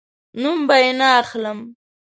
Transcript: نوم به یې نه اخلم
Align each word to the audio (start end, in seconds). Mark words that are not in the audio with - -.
نوم 0.41 0.59
به 0.67 0.75
یې 0.83 0.91
نه 0.99 1.07
اخلم 1.21 1.59